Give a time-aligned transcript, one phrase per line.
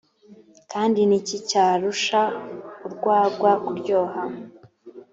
[0.71, 2.21] kandi ni iki cyarusha
[2.85, 4.21] urwagwa kuryoha